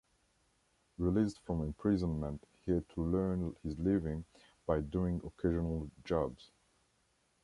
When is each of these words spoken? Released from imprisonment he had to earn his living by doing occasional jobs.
Released 0.97 1.41
from 1.45 1.61
imprisonment 1.61 2.47
he 2.65 2.71
had 2.71 2.89
to 2.95 3.15
earn 3.15 3.55
his 3.61 3.77
living 3.77 4.25
by 4.65 4.79
doing 4.81 5.21
occasional 5.23 5.91
jobs. 6.03 6.49